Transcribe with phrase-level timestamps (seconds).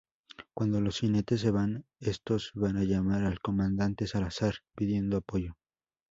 [0.55, 5.53] Cuando los jinetes se van, estos van a llamar al comandante Salazar pidiendo apoyo.